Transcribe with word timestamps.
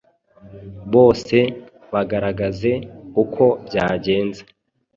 bose 0.93 1.37
bagaragaze 1.93 2.71
uko 3.23 3.43
byagenze 3.65 4.41